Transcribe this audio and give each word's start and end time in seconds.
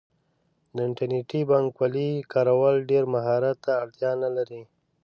د 0.75 0.77
انټرنیټي 0.87 1.41
بانکوالۍ 1.51 2.11
کارول 2.33 2.75
ډیر 2.91 3.03
مهارت 3.13 3.57
ته 3.65 3.71
اړتیا 3.83 4.11
نه 4.23 4.29
لري. 4.35 4.61